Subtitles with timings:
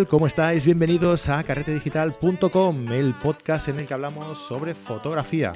[0.00, 0.08] tal?
[0.08, 0.64] ¿Cómo estáis?
[0.64, 5.52] Bienvenidos a carretedigital.com, el podcast en el que hablamos sobre fotografía.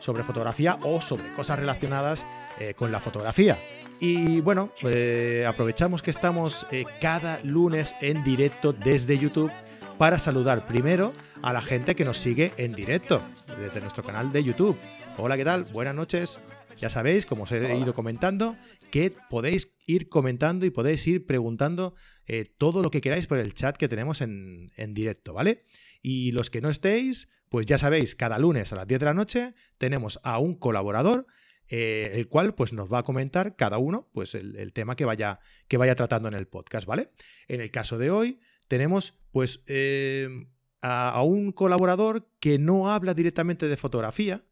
[0.00, 2.26] Sobre fotografía o sobre cosas relacionadas
[2.58, 3.56] eh, con la fotografía.
[4.00, 9.52] Y bueno, eh, aprovechamos que estamos eh, cada lunes en directo desde YouTube
[9.98, 13.20] para saludar primero a la gente que nos sigue en directo
[13.60, 14.76] desde nuestro canal de YouTube.
[15.18, 15.64] Hola, ¿qué tal?
[15.72, 16.40] Buenas noches.
[16.78, 18.56] Ya sabéis, como os he ido comentando,
[18.90, 21.94] que podéis ir comentando y podéis ir preguntando
[22.26, 25.64] eh, todo lo que queráis por el chat que tenemos en, directo, ¿vale?
[26.02, 29.14] Y los que no estéis, pues ya sabéis, cada lunes a las 10 de la
[29.14, 31.26] noche tenemos a un colaborador
[31.68, 35.40] eh, el cual pues nos va a comentar cada uno pues el, tema que vaya,
[35.66, 37.10] que vaya tratando en el podcast, ¿vale?
[37.48, 40.46] En el caso de hoy tenemos pues eh,
[40.82, 44.44] a, un colaborador que no habla directamente de fotografía,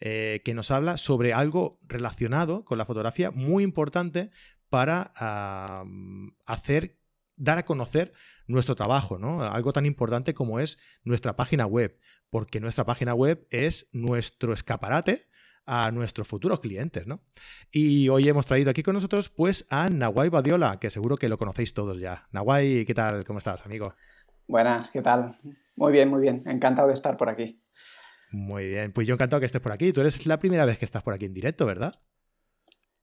[0.00, 4.30] eh, que nos habla sobre algo relacionado con la fotografía muy importante
[4.68, 5.12] para
[6.46, 7.00] hacer
[7.36, 8.12] dar a conocer
[8.46, 9.42] nuestro trabajo, ¿no?
[9.42, 15.26] Algo tan importante como es nuestra página web, porque nuestra página web es nuestro escaparate
[15.66, 17.22] a nuestros futuros clientes, ¿no?
[17.70, 21.38] Y hoy hemos traído aquí con nosotros, pues, a Nawai Badiola, que seguro que lo
[21.38, 22.28] conocéis todos ya.
[22.32, 23.24] Nawai, ¿qué tal?
[23.24, 23.94] ¿Cómo estás, amigo?
[24.46, 25.38] Buenas, ¿qué tal?
[25.76, 26.42] Muy bien, muy bien.
[26.44, 27.59] Encantado de estar por aquí.
[28.30, 29.92] Muy bien, pues yo encantado que estés por aquí.
[29.92, 31.94] Tú eres la primera vez que estás por aquí en directo, ¿verdad?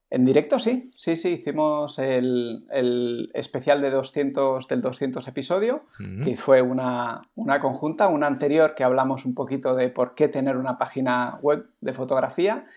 [0.09, 5.83] En directo sí, sí, sí, hicimos el, especial de 200, del 200 episodio,
[6.23, 10.77] que fue una, conjunta, una anterior que hablamos un poquito de por qué tener una
[10.77, 12.67] página web de fotografía,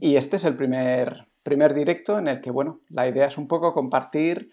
[0.00, 3.48] y este es el primer, primer directo en el que, bueno, la idea es un
[3.48, 4.52] poco compartir,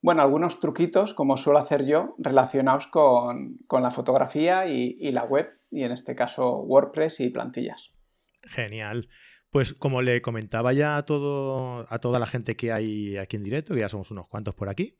[0.00, 5.57] bueno, algunos truquitos, como suelo hacer yo, relacionados con, la fotografía y, y la web,
[5.70, 7.92] y en este caso WordPress y plantillas.
[8.42, 9.08] Genial.
[9.50, 13.44] Pues como le comentaba ya a, todo, a toda la gente que hay aquí en
[13.44, 14.98] directo, que ya somos unos cuantos por aquí,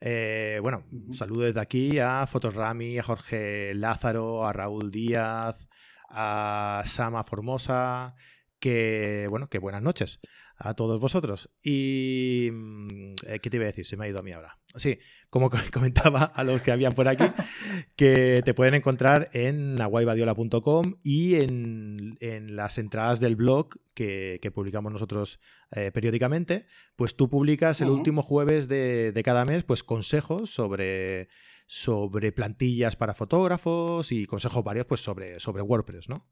[0.00, 5.68] eh, bueno, un saludo desde aquí a Fotorami, a Jorge Lázaro, a Raúl Díaz,
[6.08, 8.14] a Sama Formosa,
[8.60, 10.20] que, bueno, que buenas noches
[10.56, 11.50] a todos vosotros.
[11.62, 13.86] Y, mm, eh, ¿qué te iba a decir?
[13.86, 14.58] Se me ha ido a mí ahora.
[14.76, 14.98] Sí,
[15.30, 17.24] como comentaba a los que habían por aquí,
[17.96, 22.18] que te pueden encontrar en aguaybadiola.com y en,
[22.54, 25.40] las entradas del blog que, publicamos nosotros
[25.72, 26.66] eh, periódicamente,
[26.96, 31.28] pues tú publicas el último jueves de, cada mes, pues consejos sobre
[31.66, 36.26] sobre plantillas para fotógrafos y consejos varios pues sobre, sobre WordPress, ¿no?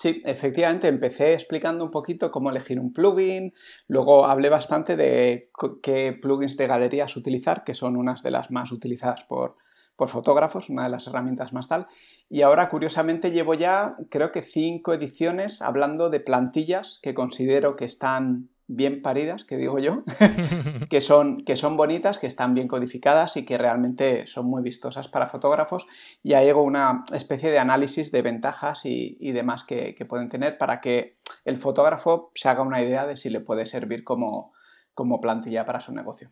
[0.00, 3.52] Sí, efectivamente, empecé explicando un poquito cómo elegir un plugin,
[3.88, 5.50] luego hablé bastante de
[5.82, 9.56] qué plugins de galerías utilizar, que son unas de las más utilizadas por,
[9.96, 11.88] por fotógrafos, una de las herramientas más tal.
[12.28, 17.86] Y ahora, curiosamente, llevo ya, creo que cinco ediciones hablando de plantillas que considero que
[17.86, 20.04] están bien paridas, que digo yo,
[20.90, 25.08] que, son, que son bonitas, que están bien codificadas y que realmente son muy vistosas
[25.08, 25.86] para fotógrafos.
[26.22, 30.80] Y ahí hago una especie de análisis de ventajas y, demás que, pueden tener para
[30.80, 34.52] que el fotógrafo se haga una idea de si le puede servir como,
[34.94, 36.30] como plantilla para su negocio.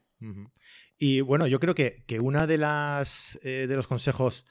[0.98, 4.46] Y bueno, yo creo que, que una de las eh, de los consejos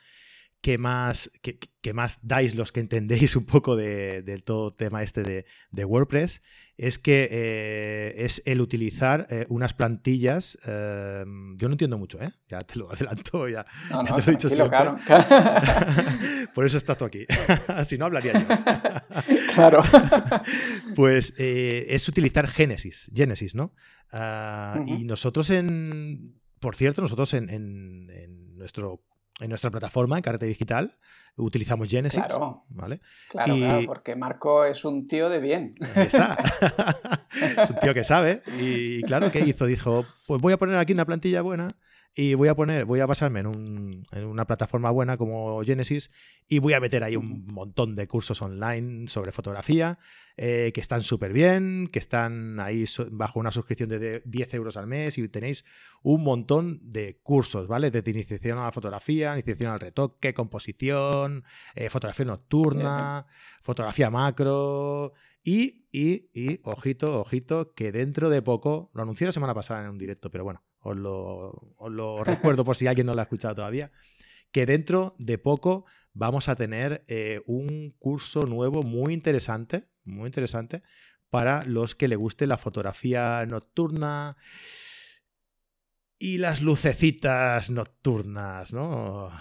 [0.65, 5.21] que más, que, más dais los que entendéis un poco del de todo tema este
[5.21, 6.41] de, WordPress
[6.75, 10.57] es que eh, es el utilizar eh, unas plantillas.
[10.65, 12.31] Em, yo no entiendo mucho, ¿eh?
[12.47, 14.79] Ya te lo adelanto, ya, te lo he dicho siempre.
[16.55, 17.27] Por eso estás tú aquí.
[17.85, 18.47] si no, hablaría yo.
[19.53, 19.83] claro.
[20.95, 23.75] pues eh, es utilizar Genesis, Genesis, ¿no?
[24.11, 26.41] Ah, y nosotros en.
[26.59, 29.03] Por cierto, nosotros en, en nuestro
[29.39, 30.97] en nuestra plataforma, en Carrete Digital,
[31.35, 32.23] utilizamos Genesis.
[32.23, 33.01] Claro, ¿vale?
[33.29, 35.75] Claro, claro, porque Marco es un tío de bien.
[35.95, 36.37] Ahí está.
[37.61, 38.41] es un tío que sabe.
[38.59, 39.65] Y claro, ¿qué hizo?
[39.65, 41.69] Dijo, pues voy a poner aquí una plantilla buena
[42.15, 46.09] y voy a poner, voy a basarme en, una plataforma buena como Genesis
[46.47, 49.99] y voy a meter ahí un montón de cursos online sobre fotografía
[50.37, 54.87] eh, que están súper bien, que están ahí bajo una suscripción de 10 euros al
[54.87, 55.65] mes y tenéis
[56.03, 57.91] un montón de cursos, ¿vale?
[57.91, 61.43] Desde iniciación a la fotografía, iniciación al retoque, composición,
[61.75, 63.25] eh, fotografía nocturna,
[63.61, 65.11] fotografía macro
[65.43, 69.89] y, y, y, ojito, ojito, que dentro de poco, lo anuncié la semana pasada en
[69.89, 73.91] un directo, pero bueno, os lo, recuerdo por si alguien no lo ha escuchado todavía,
[74.51, 80.83] que dentro de poco vamos a tener eh, un curso nuevo muy interesante, muy interesante,
[81.29, 84.37] para los que le guste la fotografía nocturna
[86.17, 89.31] y las lucecitas nocturnas, ¿no?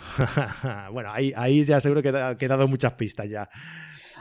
[0.93, 3.49] bueno, ahí, ahí ya seguro que ha quedado muchas pistas ya.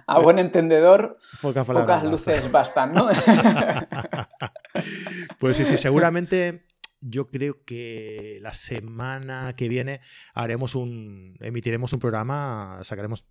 [0.06, 3.08] A buen entendedor, pocas luces bastan, ¿no?
[5.40, 6.66] pues sí, sí, seguramente
[7.04, 10.02] yo creo que la semana que viene
[10.34, 13.26] haremos un, emitiremos un programa, sacaremos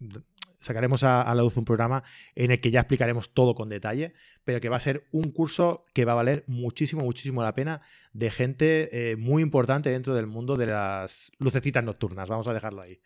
[0.63, 2.03] sacaremos a, la luz un programa
[2.35, 4.15] en el que ya explicaremos todo con detalle,
[4.45, 7.81] pero que va a ser un curso que va a valer muchísimo, muchísimo la pena
[8.13, 12.29] de gente eh, muy importante dentro del mundo de las lucecitas nocturnas.
[12.29, 13.01] Vamos a dejarlo ahí.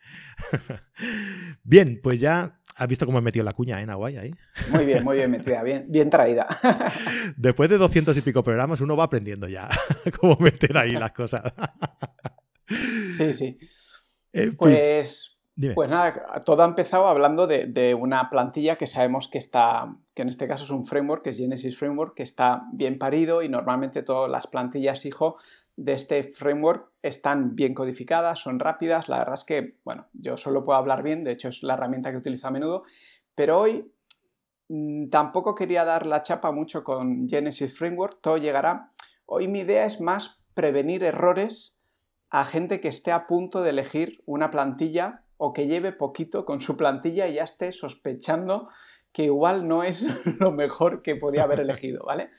[1.63, 4.17] bien, pues ya has visto cómo he metido la cuña, en ¿eh, Nahuay?
[4.17, 4.31] Ahí.
[4.69, 6.47] Muy bien, muy bien metida, bien, bien traída.
[7.37, 9.67] Después de doscientos y pico programas, uno va aprendiendo ya
[10.19, 11.43] cómo meter ahí las cosas.
[13.11, 13.57] sí, sí.
[14.57, 15.37] pues
[15.73, 16.13] pues nada,
[16.45, 20.65] todo ha empezado hablando de, una plantilla que sabemos que está, que en este caso
[20.65, 24.45] es un framework, que es Genesis Framework, que está bien parido y normalmente todas las
[24.45, 25.37] plantillas hijo
[25.77, 29.07] de este framework están bien codificadas, son rápidas.
[29.07, 32.11] La verdad es que, bueno, yo solo puedo hablar bien, de hecho es la herramienta
[32.11, 32.83] que utilizo a menudo,
[33.35, 33.93] pero hoy
[34.67, 38.91] mm, tampoco quería dar la chapa mucho con Genesis Framework, todo llegará.
[39.27, 41.77] Hoy mi idea es más prevenir errores
[42.31, 46.59] a gente que esté a punto de elegir una plantilla o que lleve poquito con
[46.59, 48.67] su plantilla y ya esté sospechando
[49.11, 50.05] que igual no es
[50.39, 52.31] lo mejor que podía haber elegido, ¿vale?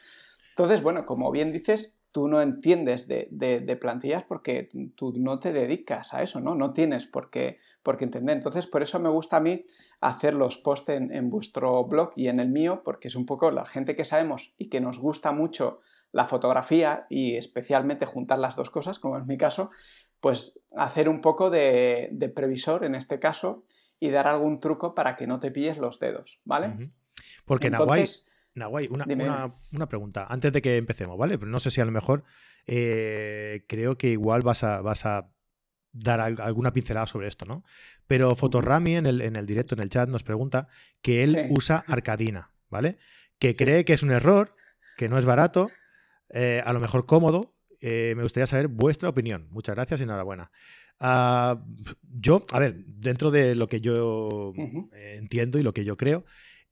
[0.50, 6.14] Entonces, bueno, como bien dices, tú no entiendes de, plantillas porque tú no te dedicas
[6.14, 6.54] a eso, ¿no?
[6.54, 8.36] No tienes por qué, por entender.
[8.36, 9.64] Entonces, por eso me gusta a mí
[10.00, 13.50] hacer los posts en, en, vuestro blog y en el mío, porque es un poco
[13.50, 15.80] la gente que sabemos y que nos gusta mucho
[16.12, 19.70] la fotografía y especialmente juntar las dos cosas, como es mi caso,
[20.20, 23.64] pues hacer un poco de, previsor en este caso
[24.00, 26.90] y dar algún truco para que no te pilles los dedos, ¿vale?
[27.44, 27.70] Porque
[28.54, 31.38] Nahuay, una, pregunta, antes de que empecemos, ¿vale?
[31.38, 32.24] Pero no sé si a lo mejor
[32.66, 35.30] eh, creo que igual vas a, vas a
[35.92, 37.64] dar alguna pincelada sobre esto, ¿no?
[38.06, 40.68] Pero Fotorami en el, en el directo, en el chat, nos pregunta
[41.02, 42.98] que él usa Arcadina, ¿vale?
[43.38, 44.50] Que cree que es un error,
[44.96, 45.70] que no es barato,
[46.30, 49.48] eh, a lo mejor cómodo, eh, me gustaría saber vuestra opinión.
[49.50, 50.50] Muchas gracias y enhorabuena.
[51.00, 51.62] Ah,
[52.02, 54.52] yo, a ver, dentro de lo que yo
[54.92, 56.24] entiendo y lo que yo creo,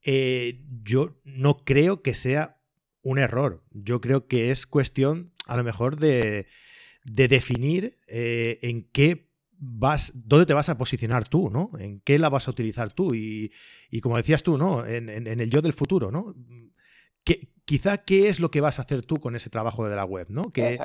[0.03, 2.61] eh, yo no creo que sea
[3.01, 3.63] un error.
[3.71, 6.47] Yo creo que es cuestión, a lo mejor, de,
[7.03, 9.29] definir eh, en qué
[9.59, 11.71] vas, dónde te vas a posicionar tú, ¿no?
[11.79, 13.13] En qué la vas a utilizar tú.
[13.15, 13.51] Y,
[14.01, 14.85] como decías tú, ¿no?
[14.85, 16.35] En, en, el yo del futuro, ¿no?
[17.67, 20.27] Quizá qué es lo que vas a hacer tú con ese trabajo de la web,
[20.29, 20.53] ¿no?
[20.53, 20.79] Que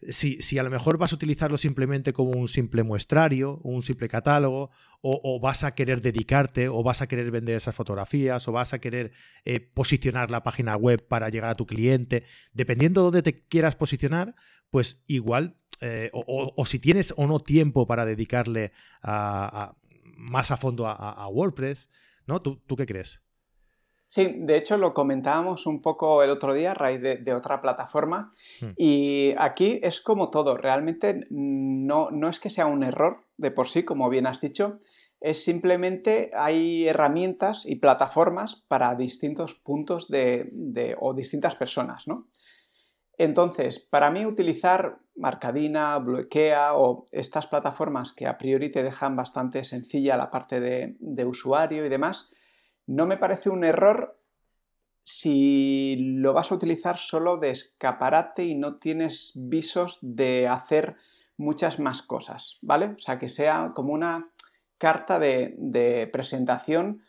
[0.00, 4.08] Si, si, a lo mejor vas a utilizarlo simplemente como un simple muestrario, un simple
[4.08, 4.70] catálogo,
[5.00, 8.80] o, vas a querer dedicarte, o vas a querer vender esas fotografías, o vas a
[8.80, 9.12] querer
[9.44, 13.74] eh, posicionar la página web para llegar a tu cliente, dependiendo de dónde te quieras
[13.74, 14.34] posicionar,
[14.70, 18.72] pues igual, eh, o, si tienes o no tiempo para dedicarle
[19.02, 21.90] más a fondo a, WordPress,
[22.26, 22.40] ¿no?
[22.40, 23.22] ¿Tú, ¿Tú qué crees?
[24.08, 28.32] Sí, de hecho lo comentábamos un poco el otro día a raíz de, otra plataforma
[28.62, 28.70] hmm.
[28.78, 33.68] y aquí es como todo, realmente no, no es que sea un error de por
[33.68, 34.80] sí, como bien has dicho,
[35.20, 42.28] es simplemente hay herramientas y plataformas para distintos puntos de, o distintas personas, ¿no?
[43.18, 49.64] Entonces, para mí utilizar Marcadina, Bloquea o estas plataformas que a priori te dejan bastante
[49.64, 52.30] sencilla la parte de usuario y demás,
[52.88, 54.18] no me parece un error
[55.04, 60.96] si lo vas a utilizar solo de escaparate y no tienes visos de hacer
[61.36, 62.86] muchas más cosas, ¿vale?
[62.86, 64.30] O sea, que sea como una
[64.78, 67.02] carta de, presentación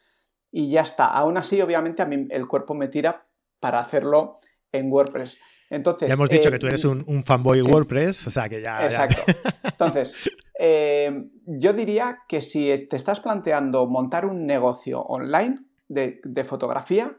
[0.51, 1.07] y ya está.
[1.07, 3.25] Aún así, obviamente, a mí el cuerpo me tira
[3.59, 4.39] para hacerlo
[4.71, 5.37] en WordPress.
[5.69, 8.85] Entonces, ya hemos dicho que tú eres eh, un, fanboy WordPress, o sea que ya.
[8.85, 9.21] Exacto.
[9.63, 10.15] Entonces,
[10.59, 17.17] eh, yo diría que si te estás planteando montar un negocio online, de, fotografía,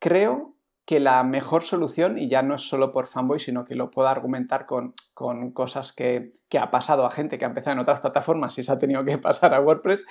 [0.00, 3.90] creo que la mejor solución, y ya no es solo por fanboy, sino que lo
[3.90, 4.94] puedo argumentar con,
[5.52, 8.78] cosas que, ha pasado a gente que ha empezado en otras plataformas y se ha
[8.78, 10.04] tenido que pasar a WordPress,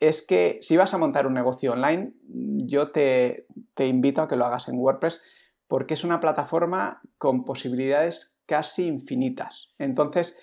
[0.00, 4.36] es que si vas a montar un negocio online, yo te, te invito a que
[4.36, 5.22] lo hagas en WordPress
[5.68, 9.68] porque es una plataforma con posibilidades casi infinitas.
[9.78, 10.36] Entonces,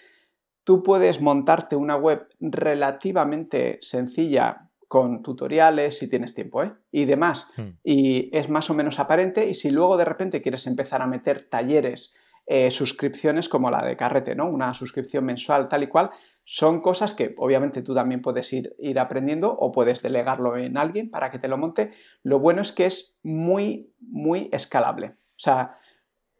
[0.63, 6.73] tú puedes montarte una web relativamente sencilla con tutoriales, si tienes tiempo, ¿eh?
[6.91, 7.47] y demás.
[7.55, 7.77] Hmm.
[7.81, 9.47] Y es más o menos aparente.
[9.47, 12.13] Y si luego de repente quieres empezar a meter talleres,
[12.45, 14.49] eh, suscripciones como la de Carrete, ¿no?
[14.49, 16.09] Una suscripción mensual tal y cual,
[16.43, 21.09] son cosas que obviamente tú también puedes ir, ir aprendiendo o puedes delegarlo en alguien
[21.09, 21.93] para que te lo monte.
[22.21, 25.15] Lo bueno es que es muy, muy escalable.
[25.29, 25.77] O sea,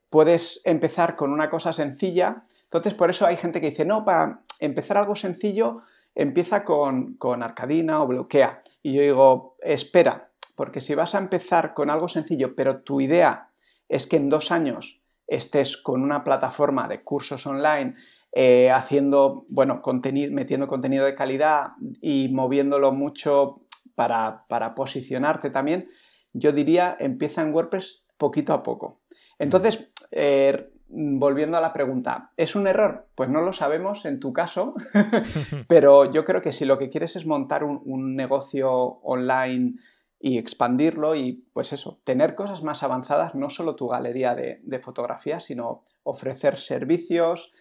[0.09, 2.43] puedes empezar con una cosa sencilla.
[2.63, 5.83] Entonces, por eso hay gente que dice, no, para empezar algo sencillo,
[6.15, 8.61] empieza con, Arcadina o bloquea.
[8.81, 13.49] Y yo digo, espera, porque si vas a empezar con algo sencillo, pero tu idea
[13.89, 17.95] es que en dos años estés con una plataforma de cursos online
[18.33, 23.61] eh, haciendo, bueno, contenido, metiendo contenido de calidad y moviéndolo mucho
[23.95, 25.87] para, posicionarte también,
[26.33, 29.01] yo diría empieza en WordPress poquito a poco.
[29.37, 33.07] Entonces, eh, volviendo a la pregunta, ¿es un error?
[33.15, 34.75] Pues no lo sabemos en tu caso,
[35.67, 39.75] pero yo creo que si lo que quieres es montar un, negocio online
[40.19, 45.45] y expandirlo y pues eso, tener cosas más avanzadas, no solo tu galería de, fotografías,
[45.45, 47.53] sino ofrecer servicios,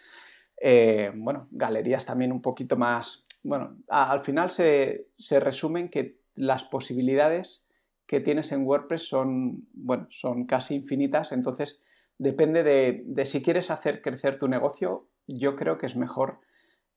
[0.61, 6.65] eh, bueno, galerías también un poquito más, bueno, al final se, se resumen que las
[6.65, 7.65] posibilidades
[8.07, 11.83] que tienes en WordPress son, bueno, son casi infinitas, entonces
[12.21, 16.41] depende de, si quieres hacer crecer tu negocio, yo creo que es mejor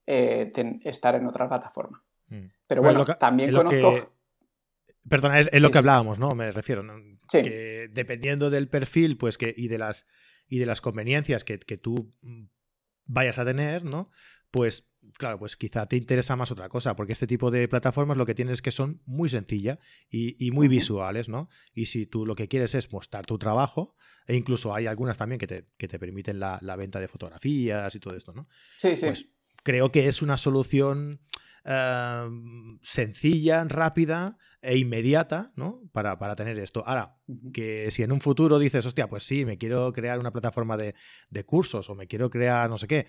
[0.06, 0.52] eh,
[0.84, 2.04] estar en otra plataforma.
[2.28, 2.46] Mm.
[2.66, 4.12] Pero pues bueno, también conozco...
[5.08, 6.30] Perdona, es, lo que hablábamos, ¿no?
[6.30, 6.82] Me refiero.
[7.28, 10.06] Que dependiendo del perfil pues que, y, de las,
[10.46, 12.10] y de las conveniencias que, que tú
[13.04, 14.10] vayas a tener, ¿no?
[14.50, 18.26] Pues claro, pues quizá te interesa más otra cosa, porque este tipo de plataformas lo
[18.26, 19.78] que tienes es que son muy sencillas
[20.10, 21.48] y, muy visuales, ¿no?
[21.72, 23.94] Y si tú lo que quieres es mostrar tu trabajo,
[24.26, 28.32] e incluso hay algunas también que te, permiten la, venta de fotografías y todo esto,
[28.32, 28.46] ¿no?
[28.76, 29.06] Sí, sí.
[29.06, 29.28] Pues
[29.62, 31.20] creo que es una solución
[31.64, 32.28] eh,
[32.82, 35.82] sencilla, rápida e inmediata, ¿no?
[35.92, 36.82] Para, tener esto.
[36.86, 37.16] Ahora,
[37.52, 40.94] que si en un futuro dices, hostia, pues sí, me quiero crear una plataforma de,
[41.30, 43.06] de cursos o me quiero crear no sé qué,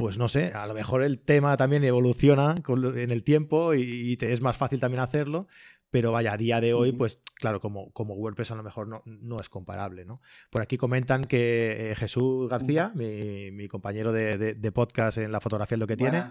[0.00, 4.32] pues no sé, a lo mejor el tema también evoluciona en el tiempo y, te
[4.32, 5.46] es más fácil también hacerlo,
[5.90, 9.02] pero vaya, a día de hoy, pues claro, como, como WordPress a lo mejor no,
[9.04, 10.22] no es comparable, ¿no?
[10.50, 15.80] Por aquí comentan que eh, Jesús García, mi, compañero de, podcast en la fotografía es
[15.80, 16.24] lo que tiene,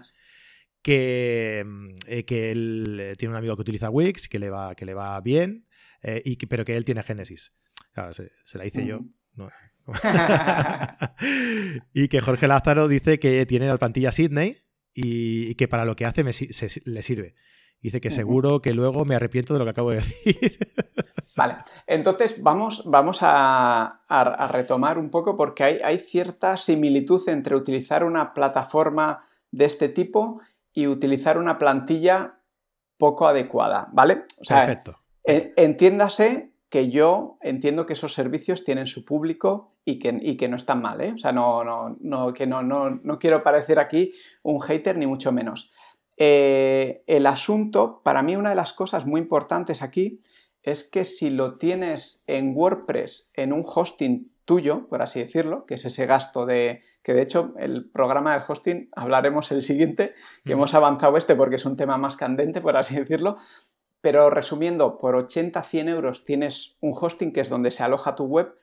[0.82, 1.64] que,
[2.08, 4.94] eh, que él eh, tiene un amigo que utiliza Wix, que le va, que le
[4.94, 5.68] va bien,
[6.24, 7.52] y pero que él tiene Genesis.
[8.10, 9.00] se, la hice yo.
[11.94, 14.56] y que Jorge Lázaro dice que tiene la plantilla Sydney
[14.94, 17.34] y, que para lo que hace le sirve.
[17.80, 20.58] Dice que seguro que luego me arrepiento de lo que acabo de decir.
[21.36, 21.56] Vale,
[21.86, 24.02] entonces vamos, vamos a,
[24.50, 30.40] retomar un poco porque hay, hay, cierta similitud entre utilizar una plataforma de este tipo
[30.74, 32.40] y utilizar una plantilla
[32.98, 34.24] poco adecuada, ¿vale?
[34.40, 34.98] O sea, Perfecto.
[35.24, 40.56] entiéndase que yo entiendo que esos servicios tienen su público y que, y que no
[40.56, 41.12] están mal, ¿eh?
[41.12, 44.12] O sea, no, no, no que no, no, no, quiero parecer aquí
[44.42, 45.72] un hater ni mucho menos.
[46.16, 50.20] Eh, el asunto, para mí una de las cosas muy importantes aquí
[50.62, 55.74] es que si lo tienes en WordPress, en un hosting tuyo, por así decirlo, que
[55.74, 60.52] es ese gasto de, que de hecho el programa de hosting hablaremos el siguiente, que
[60.52, 63.38] hemos avanzado este porque es un tema más candente, por así decirlo,
[64.00, 68.24] pero resumiendo, por 80, 100 euros tienes un hosting que es donde se aloja tu
[68.24, 68.54] web.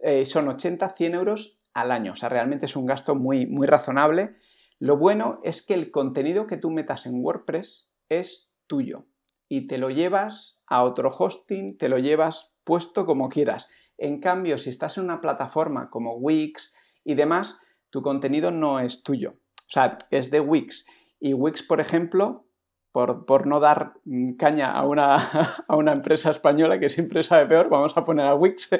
[0.00, 2.12] Eh, son 80, 100 euros al año.
[2.12, 4.36] O sea, realmente es un gasto muy, muy razonable.
[4.78, 9.06] Lo bueno es que el contenido que tú metas en WordPress es tuyo
[9.48, 13.66] y te lo llevas a otro hosting, te lo llevas puesto como quieras.
[13.96, 17.58] En cambio, si estás en una plataforma como Wix y demás,
[17.90, 19.40] tu contenido no es tuyo.
[19.60, 20.86] O sea, es de Wix.
[21.18, 22.47] Y Wix, por ejemplo,
[23.06, 23.94] por, no dar
[24.38, 25.16] caña a una,
[25.68, 28.70] a una, empresa española que siempre sabe peor, vamos a poner a Wix.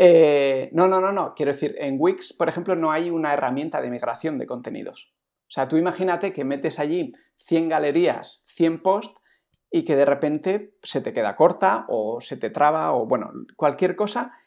[0.00, 1.34] Eh, no, no, no, no.
[1.34, 5.12] Quiero decir, en Wix, por ejemplo, no hay una herramienta de migración de contenidos.
[5.48, 9.20] O sea, tú imagínate que metes allí 100 galerías, 100 posts
[9.72, 13.96] y que de repente se te queda corta o se te traba o, bueno, cualquier
[13.96, 14.38] cosa.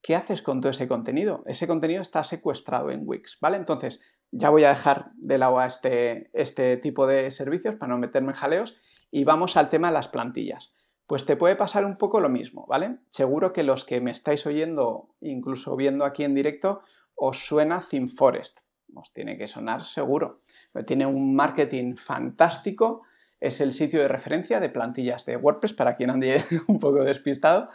[0.00, 1.42] ¿Qué haces con todo ese contenido?
[1.46, 3.56] Ese contenido está secuestrado en Wix, ¿vale?
[3.56, 8.32] Entonces, ya voy a dejar de lado este, este tipo de servicios para no meterme
[8.32, 8.76] en jaleos
[9.10, 10.74] y vamos al tema de las plantillas.
[11.06, 12.98] Pues te puede pasar un poco lo mismo, ¿vale?
[13.10, 16.82] Seguro que los que me estáis oyendo, incluso viendo aquí en directo,
[17.14, 18.60] os suena ThemeForest.
[18.94, 20.42] Os tiene que sonar seguro.
[20.86, 23.02] Tiene un marketing fantástico,
[23.40, 27.70] es el sitio de referencia de plantillas de WordPress para quien ande un poco despistado.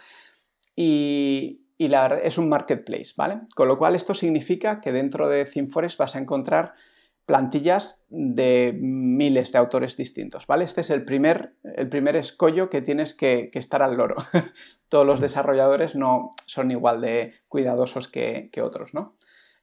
[0.75, 3.41] Y, y la es un marketplace, ¿vale?
[3.55, 6.75] Con lo cual esto significa que dentro de ThemeForest vas a encontrar
[7.25, 10.63] plantillas de miles de autores distintos, ¿vale?
[10.63, 14.15] Este es el primer, el primer escollo que tienes que, estar al loro.
[14.87, 19.17] Todos los desarrolladores no son igual de cuidadosos que, otros, ¿no?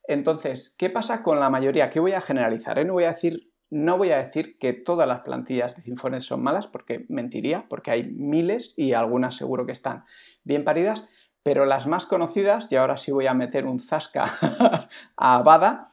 [0.07, 1.89] Entonces, ¿qué pasa con la mayoría?
[1.89, 2.79] ¿Qué voy a generalizar?
[2.79, 2.85] Eh?
[2.85, 6.43] No, voy a decir, no voy a decir que todas las plantillas de ThemeForest son
[6.43, 10.05] malas, porque mentiría, porque hay miles y algunas seguro que están
[10.45, 11.05] bien paridas,
[11.43, 14.25] pero las más conocidas, y ahora sí voy a meter un zasca
[15.17, 15.93] a Bada,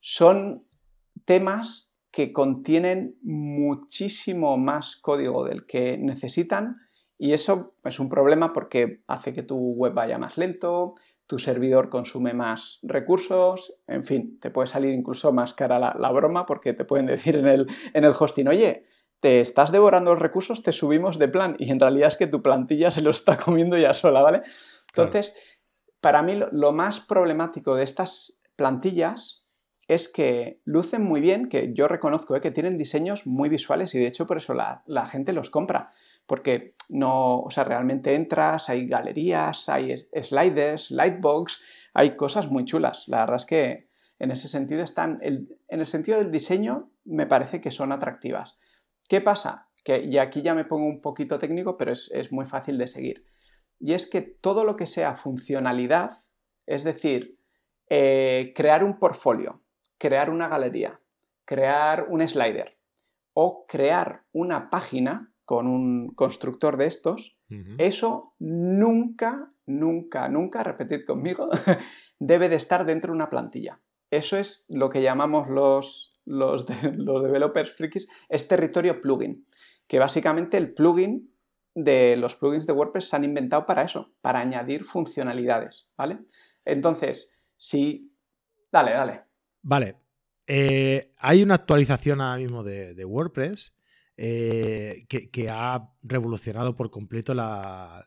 [0.00, 0.64] son
[1.24, 6.76] temas que contienen muchísimo más código del que necesitan
[7.18, 10.94] y eso es un problema porque hace que tu web vaya más lento,
[11.26, 16.46] tu servidor consume más recursos, en fin, te puede salir incluso más cara la, broma
[16.46, 18.86] porque te pueden decir en el, en el hosting, oye,
[19.20, 22.42] te estás devorando los recursos, te subimos de plan y en realidad es que tu
[22.42, 24.42] plantilla se lo está comiendo ya sola, ¿vale?
[24.96, 25.34] Entonces,
[26.00, 29.46] para mí lo, más problemático de estas plantillas
[29.88, 32.40] es que lucen muy bien, que yo reconozco ¿eh?
[32.40, 35.90] que tienen diseños muy visuales y de hecho por eso la, gente los compra,
[36.26, 41.60] porque no, o sea, realmente entras, hay galerías, hay sliders, lightbox,
[41.92, 43.08] hay cosas muy chulas.
[43.08, 47.60] La verdad es que en ese sentido están, en el sentido del diseño me parece
[47.60, 48.60] que son atractivas.
[49.10, 49.68] ¿Qué pasa?
[49.82, 53.26] Que, y aquí ya me pongo un poquito técnico, pero es, muy fácil de seguir.
[53.80, 56.12] Y es que todo lo que sea funcionalidad,
[56.66, 57.38] es decir,
[57.88, 59.62] eh, crear un portfolio,
[59.98, 61.00] crear una galería,
[61.44, 62.78] crear un slider
[63.32, 67.36] o crear una página con un constructor de estos,
[67.78, 71.48] eso nunca, nunca, nunca, repetid conmigo,
[72.20, 73.80] debe de estar dentro de una plantilla.
[74.12, 79.46] Eso es lo que llamamos los los, los developers frikis, es territorio plugin,
[79.86, 81.29] que básicamente el plugin
[81.84, 86.18] de los plugins de WordPress se han inventado para eso, para añadir funcionalidades, ¿vale?
[86.64, 88.12] Entonces, si...
[88.72, 89.22] Dale, dale.
[89.62, 89.96] Vale.
[90.46, 93.74] Eh, hay una actualización ahora mismo de, WordPress
[94.16, 98.04] eh, que, ha revolucionado por completo la,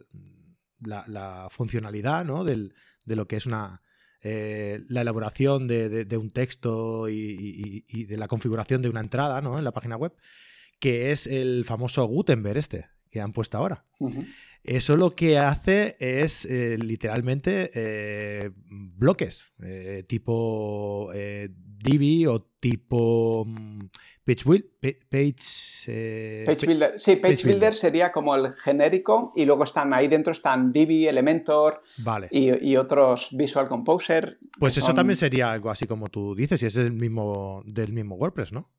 [1.50, 2.44] funcionalidad ¿no?
[2.44, 2.72] de
[3.06, 3.82] lo que es una,
[4.26, 9.58] eh, la elaboración de, un texto y, de la configuración de una entrada ¿no?
[9.58, 10.14] en la página web,
[10.80, 13.86] que es el famoso Gutenberg este que han puesto ahora.
[14.64, 19.54] Eso lo que hace es eh, literalmente eh, bloques,
[20.08, 23.82] tipo Divi o tipo mm,
[24.26, 24.46] Page,
[25.10, 26.98] page, page, Builder.
[26.98, 31.82] Sí, Page, Builder, sería como el genérico y luego están ahí dentro están Divi, Elementor
[32.32, 34.38] y, otros Visual Composer.
[34.58, 38.16] Pues eso también sería algo así como tú dices, y es el mismo del mismo
[38.16, 38.72] WordPress, ¿no?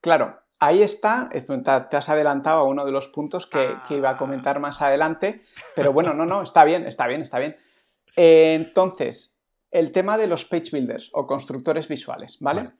[0.00, 4.60] Claro, ahí está, te has adelantado a uno de los puntos que, iba a comentar
[4.60, 5.42] más adelante,
[5.74, 7.56] pero bueno, no, no, está bien, está bien, está bien.
[8.16, 9.38] entonces,
[9.70, 12.70] el tema de los page builders o constructores visuales, ¿vale?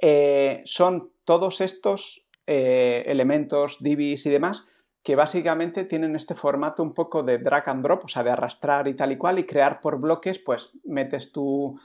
[0.00, 4.64] Eh, son todos estos eh, elementos, divis y demás,
[5.02, 8.86] que básicamente tienen este formato un poco de drag and drop, o sea, de arrastrar
[8.86, 11.78] y tal y cual, y crear por bloques, pues metes tu,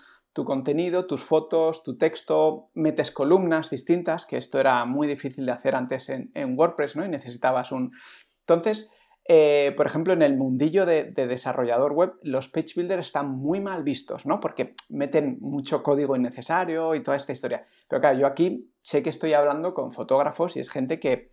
[0.45, 5.76] contenido, tus fotos, tu texto, metes columnas distintas, que esto era muy difícil de hacer
[5.76, 7.06] antes en, WordPress, ¿no?
[7.06, 7.91] Y necesitabas un...
[8.41, 8.89] Entonces,
[9.28, 13.84] eh, por ejemplo, en el mundillo de, desarrollador web, los page builders están muy mal
[13.84, 14.39] vistos, ¿no?
[14.39, 17.65] Porque meten mucho código innecesario y toda esta historia.
[17.89, 21.30] Pero claro, yo aquí sé que estoy hablando con fotógrafos y es gente que,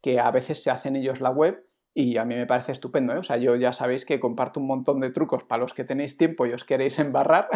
[0.00, 1.64] que a veces se hacen ellos la web
[1.98, 3.18] y a mí me parece estupendo, ¿eh?
[3.18, 6.18] O sea, yo ya sabéis que comparto un montón de trucos para los que tenéis
[6.18, 7.48] tiempo y os queréis embarrar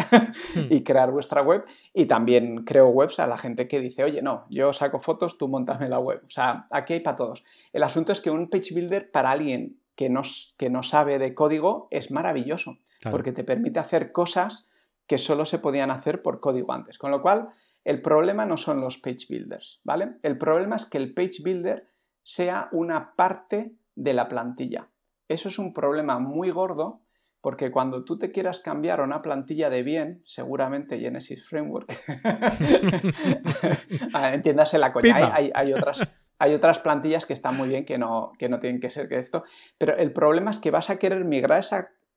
[0.55, 0.83] y hmm.
[0.83, 1.63] crear vuestra web.
[1.93, 5.47] Y también creo webs a la gente que dice, oye, no, yo saco fotos, tú
[5.47, 6.23] montame la web.
[6.25, 7.43] O sea, aquí hay para todos.
[7.71, 10.23] El asunto es que un page builder para alguien que no,
[10.57, 12.79] que no sabe de código es maravilloso,
[13.11, 14.67] porque te permite hacer cosas
[15.05, 16.97] que solo se podían hacer por código antes.
[16.97, 17.49] Con lo cual,
[17.83, 20.13] el problema no son los page builders, ¿vale?
[20.23, 21.87] El problema es que el page builder
[22.23, 24.89] sea una parte de la plantilla.
[25.27, 27.01] Eso es un problema muy gordo
[27.41, 31.91] porque cuando tú te quieras cambiar a una plantilla de bien, seguramente Genesis Framework,
[34.13, 38.31] ah, entiéndase la coña, hay, otras, hay otras plantillas que están muy bien, que no,
[38.37, 39.43] que no tienen que ser que esto,
[39.79, 41.65] pero el problema es que vas a querer migrar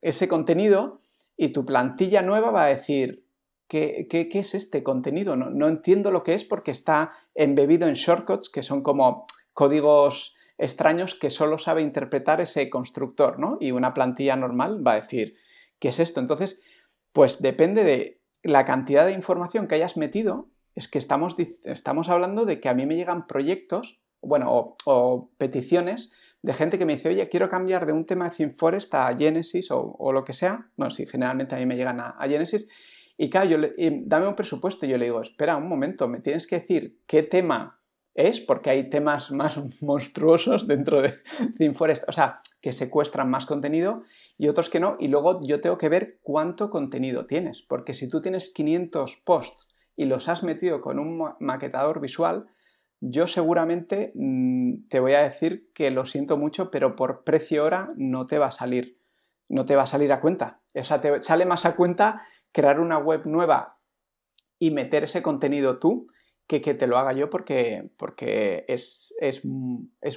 [0.01, 1.01] ese contenido
[1.35, 3.25] y tu plantilla nueva va a decir,
[3.67, 5.35] ¿qué, es este contenido?
[5.35, 10.35] No, no, entiendo lo que es porque está embebido en shortcuts, que son como códigos
[10.57, 13.57] extraños que solo sabe interpretar ese constructor, ¿no?
[13.59, 15.35] Y una plantilla normal va a decir,
[15.79, 16.19] ¿qué es esto?
[16.19, 16.61] Entonces,
[17.11, 22.45] pues depende de la cantidad de información que hayas metido, es que estamos, estamos hablando
[22.45, 27.09] de que a mí me llegan proyectos bueno, o, peticiones de gente que me dice,
[27.09, 30.69] oye, quiero cambiar de un tema de ThemeForest a Genesis o, lo que sea.
[30.77, 32.67] No, sí, generalmente a mí me llegan a, Genesis.
[33.17, 33.57] Y claro, yo
[34.03, 34.85] dame un presupuesto.
[34.85, 37.74] Y yo le digo, espera un momento, me tienes que decir qué tema
[38.15, 41.13] es, porque hay temas más monstruosos dentro de
[41.57, 44.03] ThemeForest, o sea, que secuestran más contenido
[44.37, 44.97] y otros que no.
[44.99, 49.67] Y luego yo tengo que ver cuánto contenido tienes, porque si tú tienes 500 posts
[49.95, 52.47] y los has metido con un maquetador visual,
[53.01, 57.91] yo seguramente mm, te voy a decir que lo siento mucho, pero por precio hora
[57.97, 58.97] no te va a salir.
[59.47, 60.61] No te va a salir a cuenta.
[60.73, 63.77] O sea, te sale más a cuenta crear una web nueva
[64.57, 66.07] y meter ese contenido tú
[66.47, 69.43] que que te lo haga yo porque, porque es, es,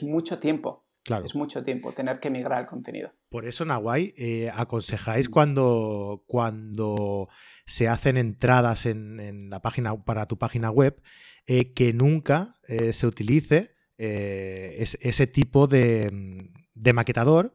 [0.02, 0.84] mucho tiempo.
[1.04, 1.24] Claro.
[1.24, 3.10] Es mucho tiempo tener que migrar el contenido.
[3.30, 7.30] Por eso, Nahuay, eh, aconsejáis cuando, cuando
[7.64, 11.00] se hacen entradas en, la página, para tu página web
[11.46, 16.50] eh, que nunca eh, se utilice ese tipo de,
[16.92, 17.54] maquetador.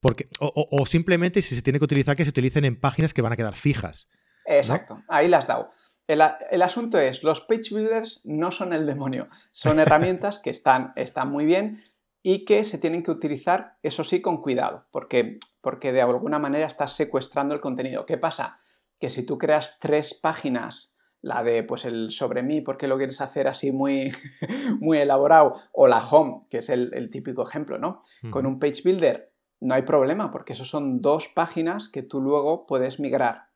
[0.00, 3.32] Porque, o, simplemente si se tiene que utilizar, que se utilicen en páginas que van
[3.34, 4.08] a quedar fijas.
[4.46, 5.70] Exacto, ahí las dado.
[6.06, 10.92] El, el, asunto es, los page builders no son el demonio, son herramientas que están,
[10.94, 11.82] están muy bien,
[12.28, 16.66] y que se tienen que utilizar, eso sí, con cuidado, porque, porque de alguna manera
[16.66, 18.04] estás secuestrando el contenido.
[18.04, 18.58] ¿Qué pasa?
[18.98, 23.20] Que si tú creas tres páginas, la de pues el sobre mí, porque lo quieres
[23.20, 24.12] hacer así muy,
[24.80, 28.02] muy elaborado, o la home, que es el, típico ejemplo, ¿no?
[28.30, 32.66] Con un page builder no hay problema, porque eso son dos páginas que tú luego
[32.66, 33.50] puedes migrar.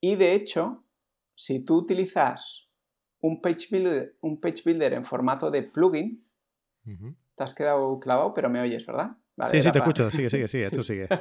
[0.00, 0.82] Y de hecho,
[1.38, 2.68] si tú utilizas
[3.20, 6.26] un page builder, un page builder en formato de plugin,
[7.36, 9.12] te has quedado clavado, pero me oyes, ¿verdad?
[9.48, 10.10] sí, sí, te escucho.
[10.10, 10.70] Sigue, sigue, sigue.
[10.76, 11.08] Tú sigue.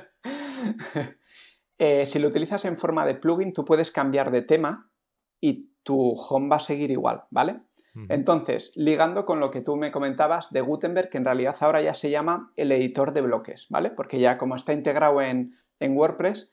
[1.79, 4.91] Eh, si lo utilizas en forma de plugin, tú puedes cambiar de tema
[5.39, 7.61] y tu home va a seguir igual, ¿vale?
[8.09, 11.93] Entonces, ligando con lo que tú me comentabas de Gutenberg, que en realidad ahora ya
[11.93, 13.91] se llama el editor de bloques, ¿vale?
[13.91, 16.51] Porque ya como está integrado en, en WordPress,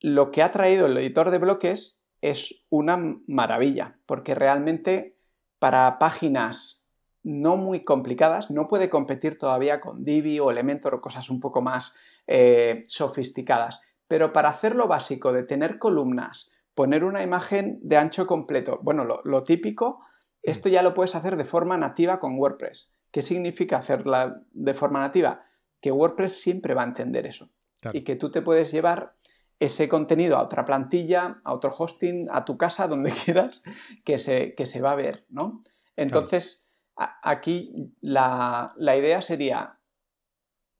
[0.00, 5.18] lo que ha traído el editor de bloques es una maravilla, porque realmente
[5.58, 6.86] para páginas
[7.22, 11.60] no muy complicadas, no puede competir todavía con Divi o Elementor o cosas un poco
[11.60, 11.94] más
[12.26, 13.82] eh, sofisticadas.
[14.08, 19.04] Pero para hacer lo básico de tener columnas, poner una imagen de ancho completo, bueno,
[19.04, 20.50] lo, típico, mm.
[20.50, 22.94] esto ya lo puedes hacer de forma nativa con WordPress.
[23.10, 25.44] ¿Qué significa hacerla de forma nativa?
[25.78, 27.50] Que WordPress siempre va a entender eso.
[27.92, 29.14] Y que tú te puedes llevar
[29.64, 33.62] ese contenido a otra plantilla, a otro hosting, a tu casa, donde quieras,
[34.04, 35.60] que se, que se va a ver, ¿no?
[35.96, 36.64] Entonces,
[36.96, 39.80] Aquí la, idea sería,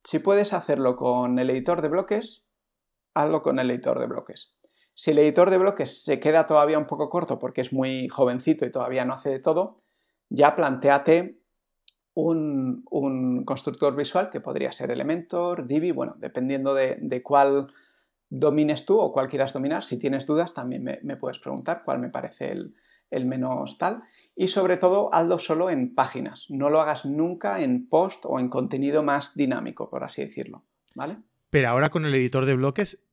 [0.04, 2.44] si puedes hacerlo con el editor de bloques,
[3.14, 4.56] hazlo con el editor de bloques.
[4.94, 8.64] Si el editor de bloques se queda todavía un poco corto porque es muy jovencito
[8.64, 9.82] y todavía no hace de todo,
[10.28, 11.40] ya planteate
[12.14, 12.84] un,
[13.44, 17.72] constructor visual que podría ser Elementor, Divi, bueno, dependiendo de, cuál
[18.38, 19.84] domines tú o cuál quieras dominar.
[19.84, 22.74] Si tienes dudas, también me, puedes preguntar cuál me parece el,
[23.10, 24.02] el menos tal
[24.36, 28.48] y sobre todo hazlo solo en páginas, no lo hagas nunca en post o en
[28.48, 31.18] contenido más dinámico, por así decirlo, ¿vale?
[31.50, 33.04] Pero ahora con el editor de bloques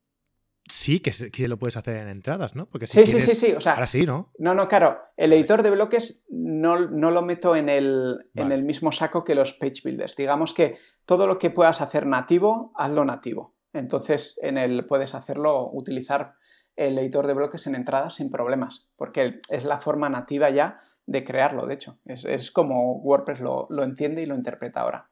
[0.67, 2.65] sí que, lo puedes hacer en entradas, ¿no?
[2.65, 4.31] Porque sí, sí, sí, sí, o sea, ahora sí, ¿no?
[4.39, 8.91] No, no, claro, el editor de bloques no, lo meto en el, en el mismo
[8.91, 10.15] saco que los page builders.
[10.15, 13.55] Digamos que todo lo que puedas hacer nativo, hazlo nativo.
[13.73, 16.35] Entonces, en el puedes hacerlo, utilizar
[16.75, 21.23] el editor de bloques en entradas sin problemas, porque es la forma nativa ya de
[21.23, 21.99] crearlo, de hecho.
[22.05, 25.09] Es, como WordPress lo, entiende y lo interpreta ahora.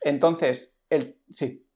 [0.00, 1.66] Entonces, el, sí.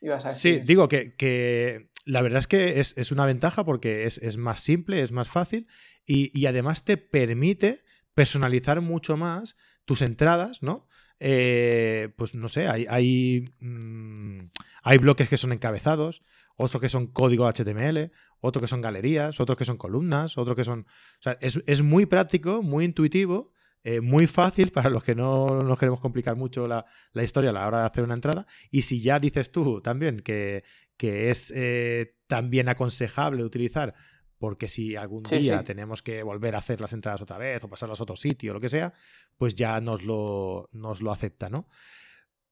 [0.00, 0.60] Ibas a decir.
[0.60, 5.12] Sí, digo que, la verdad es que es, una ventaja porque es, más simple, es
[5.12, 5.66] más fácil
[6.06, 7.80] y, además te permite
[8.14, 10.86] personalizar mucho más tus entradas, ¿no?
[11.20, 14.50] Eh, pues no sé, hay, hay, mm,
[14.84, 16.22] hay bloques que son encabezados,
[16.56, 20.62] otros que son código HTML, otros que son galerías, otros que son columnas, otros que
[20.62, 20.80] son...
[20.80, 23.50] O sea, es, muy práctico, muy intuitivo,
[23.82, 27.66] eh, muy fácil para los que no nos queremos complicar mucho la, historia a la
[27.66, 28.46] hora de hacer una entrada.
[28.70, 30.62] Y si ya dices tú también que,
[30.98, 33.94] es eh, también aconsejable utilizar
[34.36, 38.00] porque si algún día tenemos que volver a hacer las entradas otra vez o pasarlas
[38.00, 38.92] a otro sitio o lo que sea,
[39.38, 41.66] pues ya nos lo, nos lo acepta, ¿no?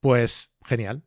[0.00, 1.04] Pues genial.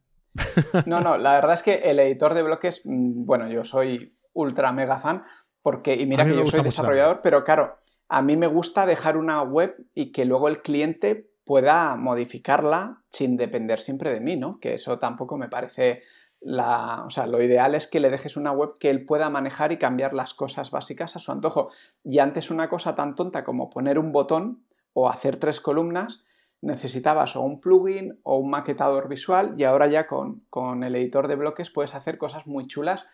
[0.85, 4.71] No, no, la verdad es que el editor de bloques, mm, bueno, yo soy ultra
[4.71, 5.23] mega fan,
[5.61, 7.77] porque, y mira que yo soy desarrollador, pero claro,
[8.09, 13.37] a mí me gusta dejar una web y que luego el cliente pueda modificarla sin
[13.37, 14.59] depender siempre de mí, ¿no?
[14.59, 16.01] Que eso tampoco me parece
[16.41, 19.71] la, o sea, lo ideal es que le dejes una web que él pueda manejar
[19.71, 21.71] y cambiar las cosas básicas a su antojo.
[22.03, 26.23] Y antes una cosa tan tonta como poner un botón o hacer tres columnas,
[26.61, 31.35] necesitabas o un plugin o un maquetador visual y ahora ya con, el editor de
[31.35, 33.05] bloques puedes hacer cosas muy chulas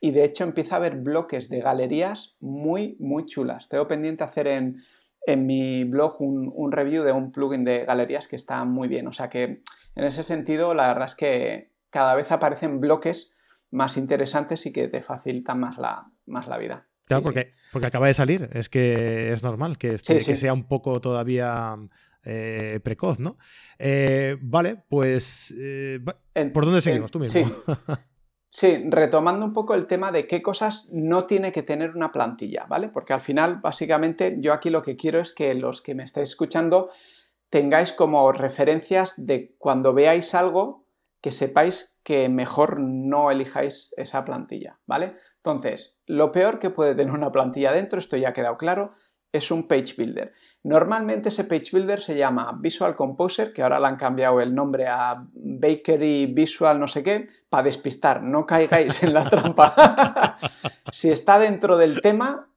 [0.00, 3.68] y de hecho empieza a haber bloques de galerías muy, muy chulas.
[3.68, 4.82] Tengo pendiente hacer en,
[5.46, 9.06] mi blog un, review de un plugin de galerías que está muy bien.
[9.06, 9.62] O sea que
[9.94, 13.32] en ese sentido la verdad es que cada vez aparecen bloques
[13.70, 16.86] más interesantes y que te facilitan más la, más la vida.
[17.06, 21.00] Claro, porque, porque acaba de salir, es que es normal que, que sea un poco
[21.00, 21.76] todavía
[22.24, 23.36] eh, precoz, ¿no?
[23.78, 26.00] Eh, vale, pues eh,
[26.52, 27.50] ¿por dónde seguimos tú mismo?
[28.50, 28.84] Sí.
[28.90, 32.88] retomando un poco el tema de qué cosas no tiene que tener una plantilla, ¿vale?
[32.88, 36.28] Porque al final, básicamente, yo aquí lo que quiero es que los que me estáis
[36.28, 36.90] escuchando
[37.48, 40.86] tengáis como referencias de cuando veáis algo
[41.22, 45.16] que sepáis que mejor no elijáis esa plantilla, ¿vale?
[45.36, 48.92] Entonces, lo peor que puede tener una plantilla dentro, esto ya ha quedado claro,
[49.32, 50.32] es un page builder.
[50.64, 54.86] Normalmente ese page builder se llama Visual Composer, que ahora le han cambiado el nombre
[54.86, 60.38] a Bakery Visual no sé qué, para despistar, no caigáis en la trampa.
[60.92, 62.48] si está dentro del tema,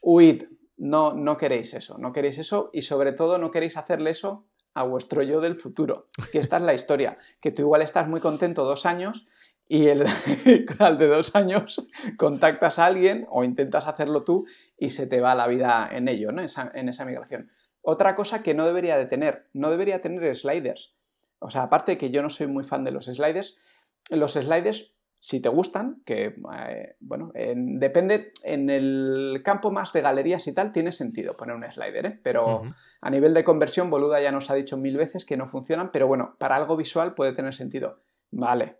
[0.00, 0.44] huid,
[0.76, 4.84] no, no queréis eso, no queréis eso y sobre todo no queréis hacerle eso a
[4.84, 8.64] vuestro yo del futuro, que esta es la historia, que tú igual estás muy contento
[8.64, 9.26] dos años
[9.68, 10.06] y el,
[10.78, 14.46] al de dos años contactas a alguien o intentas hacerlo tú
[14.78, 16.42] y se te va la vida en ello, ¿no?
[16.42, 17.50] en esa migración.
[17.82, 20.96] Otra cosa que no debería de tener, no debería tener sliders.
[21.38, 23.56] O sea, aparte de que yo no soy muy fan de los sliders,
[24.10, 26.36] los sliders, si te gustan, que,
[26.68, 31.70] eh, bueno, depende, en el campo más de galerías y tal, tiene sentido poner un
[31.70, 32.20] slider, ¿eh?
[32.22, 32.62] pero
[33.00, 36.06] a nivel de conversión, Boluda ya nos ha dicho mil veces que no funcionan, pero
[36.06, 38.00] bueno, para algo visual puede tener sentido.
[38.30, 38.78] Vale,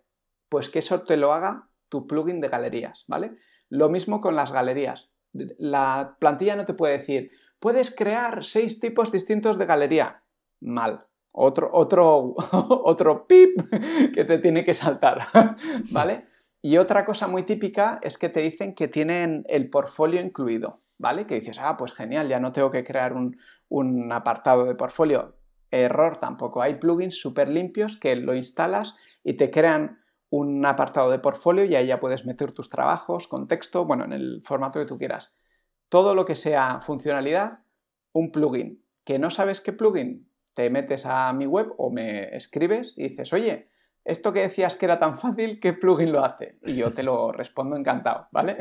[0.49, 3.37] pues que eso te lo haga tu plugin de galerías, ¿vale?
[3.69, 5.11] Lo mismo con las galerías.
[5.31, 10.23] La plantilla no te puede decir, puedes crear seis tipos distintos de galería.
[10.59, 11.05] Mal.
[11.31, 12.35] Otro, otro,
[12.83, 13.61] otro pip
[14.13, 15.27] que te tiene que saltar,
[15.91, 16.25] ¿vale?
[16.61, 21.25] Y otra cosa muy típica es que te dicen que tienen el portfolio incluido, ¿vale?
[21.25, 23.37] Que dices, ah, pues genial, ya no tengo que crear un,
[23.69, 25.35] un apartado de portfolio.
[25.71, 26.61] Error tampoco.
[26.61, 31.75] Hay plugins súper limpios que lo instalas y te crean un apartado de portfolio y
[31.75, 35.33] ahí ya puedes meter tus trabajos, contexto, bueno, en el formato que tú quieras.
[35.89, 37.59] Todo lo que sea funcionalidad,
[38.13, 38.83] un plugin.
[39.03, 40.29] ¿Que no sabes qué plugin?
[40.53, 43.69] Te metes a mi web o me escribes y dices, oye,
[44.05, 46.59] esto que decías que era tan fácil, ¿qué plugin lo hace?
[46.63, 48.57] Y yo te lo respondo encantado, ¿vale?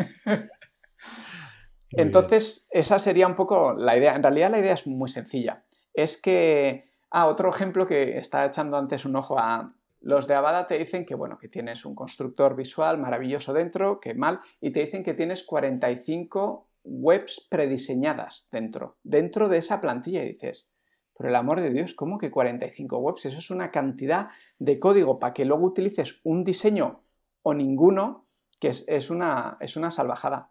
[1.91, 4.15] Entonces, esa sería un poco la idea.
[4.15, 5.65] En realidad la idea es muy sencilla.
[5.95, 10.67] Es que, ah, otro ejemplo que está echando antes un ojo a, los de Avada
[10.67, 14.81] te dicen que, bueno, que tienes un constructor visual maravilloso dentro, que mal, y te
[14.81, 20.23] dicen que tienes 45 webs prediseñadas dentro, dentro de esa plantilla.
[20.23, 20.69] Y dices,
[21.15, 23.27] por el amor de Dios, ¿cómo que 45 webs?
[23.27, 27.03] Eso es una cantidad de código para que luego utilices un diseño
[27.43, 28.27] o ninguno,
[28.61, 30.51] que es, una, es una salvajada.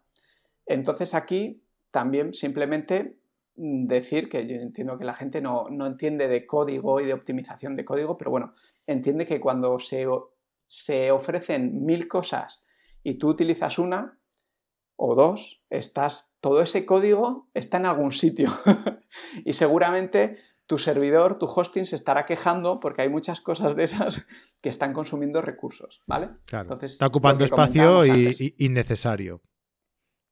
[0.66, 3.17] Entonces aquí también simplemente
[3.58, 7.84] decir que yo entiendo que la gente no, entiende de código y de optimización de
[7.84, 8.54] código, pero bueno,
[8.86, 10.06] entiende que cuando se,
[10.66, 12.62] se ofrecen mil cosas
[13.02, 14.20] y tú utilizas una
[14.96, 18.50] o dos, estás, todo ese código está en algún sitio
[19.44, 24.24] y seguramente tu servidor, tu hosting se estará quejando porque hay muchas cosas de esas
[24.62, 26.30] que están consumiendo recursos, ¿vale?
[26.52, 29.42] Entonces, está ocupando espacio y, innecesario.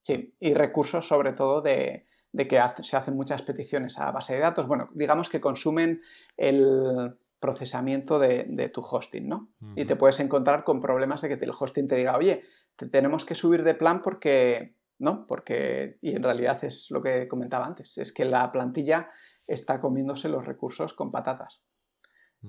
[0.03, 4.41] Sí, y recursos sobre todo de, de que se hacen muchas peticiones a base de
[4.41, 4.67] datos.
[4.69, 6.03] Bueno, digamos que consumen
[6.37, 9.49] el procesamiento de, tu hosting, ¿no?
[9.75, 12.43] Y te puedes encontrar con problemas de que el hosting te diga, oye,
[12.77, 15.27] te tenemos que subir de plan porque, ¿no?
[15.27, 19.09] Porque, y en realidad es lo que comentaba antes, es que la plantilla
[19.47, 21.63] está comiéndose los recursos con patatas.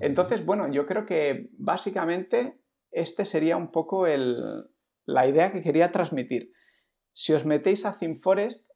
[0.00, 6.52] Entonces, bueno, yo creo que básicamente este sería un poco la idea que quería transmitir.
[7.14, 8.67] Si os metéis a ThemeForest,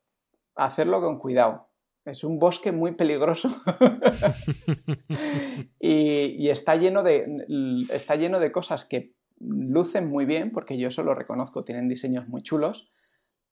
[0.55, 1.69] hacerlo con cuidado.
[2.05, 3.49] Es un bosque muy peligroso
[5.79, 11.05] y, está, lleno de, está lleno de cosas que lucen muy bien, porque yo eso
[11.05, 12.91] lo reconozco, tienen diseños muy chulos,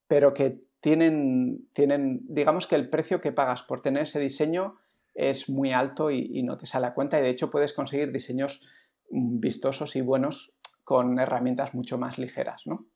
[0.08, 4.76] pero que tienen, tienen, digamos que el precio que pagas por tener ese diseño
[5.14, 8.62] es muy alto y, no te sale a cuenta y de hecho puedes conseguir diseños
[9.10, 12.86] vistosos y buenos con herramientas mucho más ligeras, ¿no?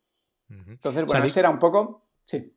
[0.49, 2.03] Entonces, bueno, ese era un poco...
[2.25, 2.55] Sí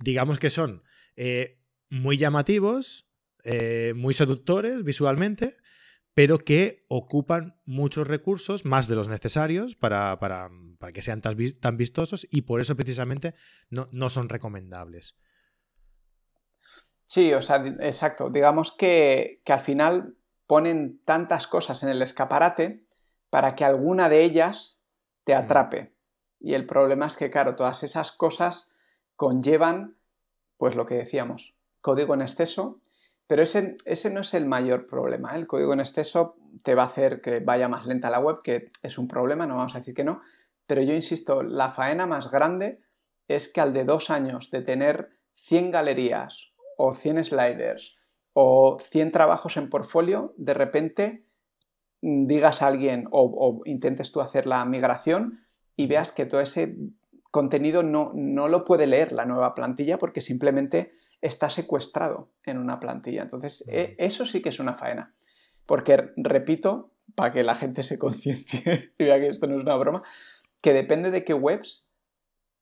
[0.00, 0.82] digamos que son
[1.16, 3.08] eh, muy llamativos,
[3.44, 5.56] eh, muy seductores visualmente,
[6.14, 10.18] pero que ocupan muchos recursos, más de los necesarios, para,
[10.92, 13.34] que sean tan, vistosos y por eso precisamente
[13.70, 15.14] no, son recomendables.
[17.06, 18.30] Sí, o sea, exacto.
[18.30, 20.16] Digamos que, que, al final
[20.46, 22.84] ponen tantas cosas en el escaparate
[23.30, 24.82] para que alguna de ellas
[25.24, 25.38] te mm.
[25.38, 25.94] atrape.
[26.40, 28.67] Y el problema es que, claro, todas esas cosas
[29.18, 29.96] conllevan,
[30.56, 32.80] pues lo que decíamos, código en exceso,
[33.26, 35.34] pero ese, ese no es el mayor problema.
[35.34, 35.38] ¿eh?
[35.38, 38.68] El código en exceso te va a hacer que vaya más lenta la web, que
[38.80, 40.22] es un problema, no vamos a decir que no,
[40.68, 42.80] pero yo insisto, la faena más grande
[43.26, 47.98] es que al de dos años de tener 100 galerías o 100 sliders
[48.34, 51.26] o 100 trabajos en portfolio, de repente
[52.02, 56.40] mm, digas a alguien o, o, intentes tú hacer la migración y veas que todo
[56.40, 56.76] ese
[57.30, 62.80] contenido no, no lo puede leer la nueva plantilla porque simplemente está secuestrado en una
[62.80, 63.22] plantilla.
[63.22, 65.14] Entonces, e, eso sí que es una faena.
[65.66, 69.76] porque repito, para que la gente se conciencie y vea que esto no es una
[69.76, 70.02] broma,
[70.60, 71.88] que depende de qué webs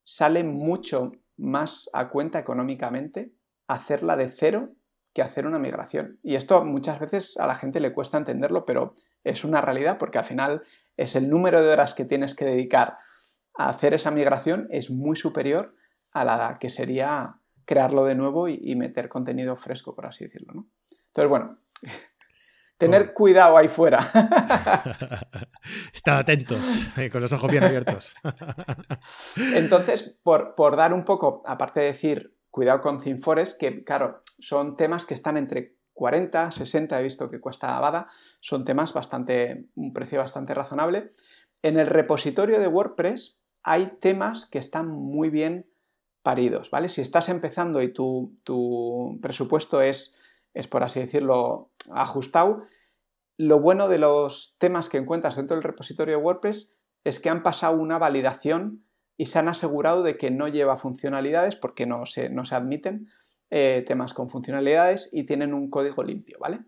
[0.02, 3.32] sale mucho más a cuenta económicamente
[3.68, 4.72] hacerla de cero
[5.12, 6.18] que hacer una migración.
[6.22, 10.18] Y esto muchas veces a la gente le cuesta entenderlo, pero es una realidad porque
[10.18, 10.62] al final
[10.96, 12.98] es el número de horas que tienes que dedicar
[13.56, 15.74] hacer esa migración es muy superior
[16.12, 20.54] a la que sería crearlo de nuevo y, meter contenido fresco, por así decirlo.
[20.54, 20.68] ¿no?
[21.08, 21.58] Entonces, bueno,
[22.78, 24.00] tener cuidado ahí fuera.
[25.92, 28.14] Estad atentos, eh, con los ojos bien abiertos.
[29.54, 34.76] Entonces, por, por, dar un poco, aparte de decir cuidado con Cinfores, que claro, son
[34.76, 38.08] temas que están entre 40, 60, he visto que cuesta Avada,
[38.40, 41.10] son temas bastante, un precio bastante razonable.
[41.62, 45.66] En el repositorio de WordPress hay temas que están muy bien
[46.22, 46.88] paridos, ¿vale?
[46.88, 50.14] Si estás empezando y tu, tu presupuesto es,
[50.54, 52.62] es, por así decirlo, ajustado,
[53.36, 57.42] lo bueno de los temas que encuentras dentro del repositorio de WordPress es que han
[57.42, 58.84] pasado una validación
[59.16, 63.08] y se han asegurado de que no lleva funcionalidades porque no se, no se admiten
[63.50, 66.60] eh, temas con funcionalidades y tienen un código limpio, ¿vale?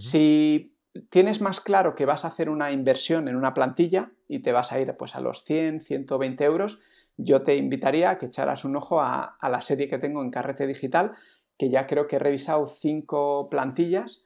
[0.00, 0.76] Si
[1.10, 4.72] tienes más claro que vas a hacer una inversión en una plantilla y te vas
[4.72, 6.78] a ir pues, a los 100, 120 euros,
[7.16, 10.66] yo te invitaría a que echaras un ojo a, la serie que tengo en Carrete
[10.66, 11.12] Digital,
[11.58, 14.24] que ya creo que he revisado cinco plantillas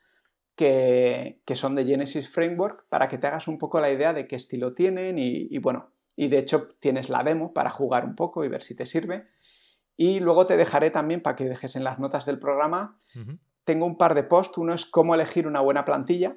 [0.54, 4.36] que, son de Genesis Framework para que te hagas un poco la idea de qué
[4.36, 8.48] estilo tienen y bueno, y de hecho tienes la demo para jugar un poco y
[8.48, 9.28] ver si te sirve.
[9.96, 12.98] Y luego te dejaré también para que dejes en las notas del programa.
[13.64, 14.58] Tengo un par de posts.
[14.58, 16.36] Uno es cómo elegir una buena plantilla,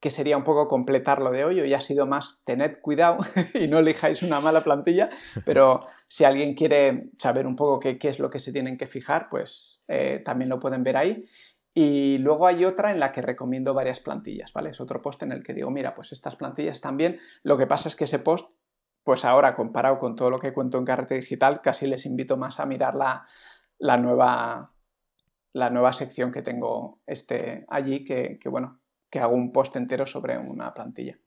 [0.00, 1.60] que sería un poco completar lo de hoy.
[1.60, 3.18] Hoy ha sido más tened cuidado
[3.54, 5.10] y no elijáis una mala plantilla.
[5.44, 9.28] Pero si alguien quiere saber un poco qué, es lo que se tienen que fijar,
[9.30, 11.24] pues eh, también lo pueden ver ahí.
[11.74, 14.70] Y luego hay otra en la que recomiendo varias plantillas, ¿vale?
[14.70, 17.20] Es otro post en el que digo, mira, pues estas plantillas también.
[17.42, 18.48] Lo que pasa es que ese post
[19.06, 22.58] pues ahora comparado con todo lo que cuento en Carrete Digital, casi les invito más
[22.58, 24.72] a mirar la, nueva,
[25.52, 28.80] la nueva sección que tengo este, allí, que, bueno,
[29.16, 31.18] que hago un post entero sobre una plantilla.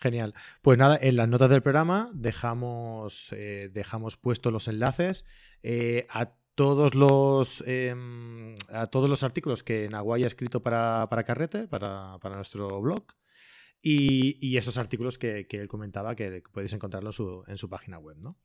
[0.00, 0.32] Genial.
[0.62, 5.24] Pues nada, en las notas del programa dejamos, eh, dejamos puestos los enlaces
[5.64, 11.66] eh, a todos los em, a todos los artículos que Nahuay ha escrito para, Carrete,
[11.66, 13.04] para, para nuestro blog.
[13.84, 17.10] Y, esos artículos que, él comentaba que podéis encontrarlo
[17.48, 18.36] en su página web, ¿no?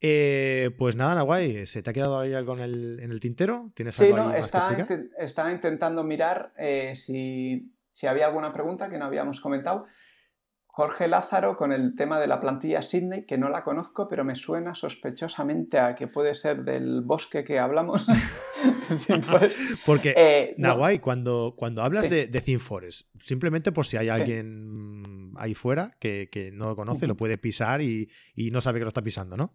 [0.00, 3.72] Eh, pues nada, Nahuay, ¿se te ha quedado ahí algo en el, tintero?
[3.74, 9.40] ¿Tienes sí, no, estaba, intentando mirar eh, si, si, había alguna pregunta que no habíamos
[9.40, 9.86] comentado.
[10.66, 14.34] Jorge Lázaro con el tema de la plantilla Sydney, que no la conozco, pero me
[14.34, 18.06] suena sospechosamente a que puede ser del bosque que hablamos.
[19.86, 22.60] Porque, eh, Nahuay, cuando, cuando hablas de, de
[23.18, 28.10] simplemente por si hay alguien ahí fuera que, no lo conoce, lo puede pisar y,
[28.52, 29.48] no sabe que lo está pisando, ¿no?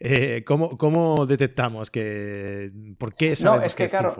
[0.00, 2.72] Eh, ¿cómo, detectamos que...
[2.98, 4.12] ¿Por qué sabemos no, es que, es claro,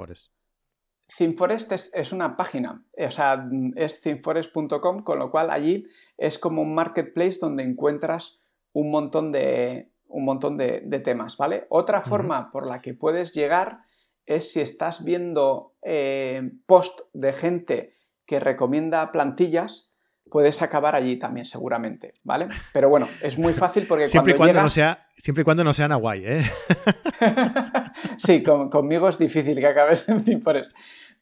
[1.07, 5.87] ThemeForest es, una página, o sea, es themeforest.com, con lo cual allí
[6.17, 8.39] es como un marketplace donde encuentras
[8.73, 11.67] un montón de, un montón de, temas, ¿vale?
[11.69, 13.81] Otra forma por la que puedes llegar
[14.27, 17.93] es si estás viendo eh, post de gente
[18.27, 19.93] que recomienda plantillas,
[20.31, 22.49] puedes acabar allí también seguramente, ¿vale?
[22.73, 25.93] Pero bueno, es muy fácil porque siempre cuando, no sea Siempre y cuando no sean
[25.93, 26.43] Hawaii, ¿eh?
[28.17, 30.73] sí, conmigo es difícil que acabes en ThemeForest.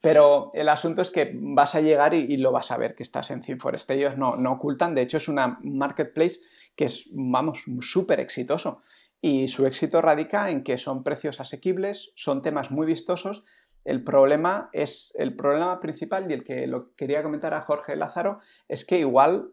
[0.00, 3.30] Pero el asunto es que vas a llegar y, lo vas a ver que estás
[3.30, 3.88] en ThemeForest.
[3.90, 6.40] Ellos no, no ocultan, de hecho es una marketplace
[6.74, 8.82] que es, vamos, súper exitoso.
[9.20, 13.44] Y su éxito radica en que son precios asequibles, son temas muy vistosos.
[13.84, 18.40] El problema es el problema principal y el que lo quería comentar a Jorge Lázaro
[18.68, 19.52] es que igual